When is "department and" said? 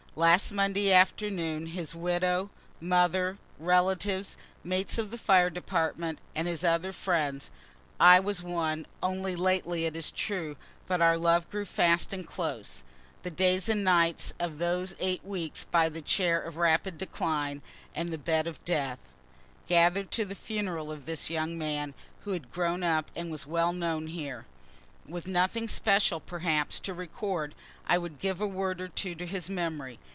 5.49-6.49